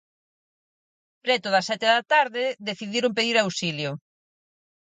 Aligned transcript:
Preto 1.25 1.47
das 1.53 1.67
sete 1.69 1.87
da 1.93 2.01
tarde, 2.13 2.43
decidiron 2.69 3.15
pedir 3.17 3.35
auxilio. 3.37 3.91